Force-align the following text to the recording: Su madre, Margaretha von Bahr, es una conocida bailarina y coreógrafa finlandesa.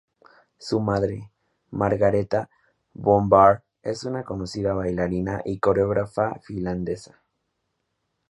Su 0.57 0.79
madre, 0.79 1.31
Margaretha 1.69 2.49
von 2.91 3.29
Bahr, 3.29 3.63
es 3.83 4.03
una 4.03 4.23
conocida 4.23 4.73
bailarina 4.73 5.43
y 5.45 5.59
coreógrafa 5.59 6.39
finlandesa. 6.39 7.21